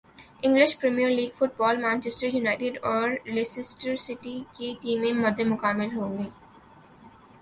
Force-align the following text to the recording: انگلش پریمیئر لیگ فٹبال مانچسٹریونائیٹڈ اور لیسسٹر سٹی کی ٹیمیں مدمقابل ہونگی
انگلش 0.43 0.71
پریمیئر 0.79 1.09
لیگ 1.09 1.29
فٹبال 1.39 1.75
مانچسٹریونائیٹڈ 1.81 2.77
اور 2.91 3.07
لیسسٹر 3.27 3.95
سٹی 4.05 4.37
کی 4.55 4.73
ٹیمیں 4.81 5.13
مدمقابل 5.15 5.95
ہونگی 5.95 6.29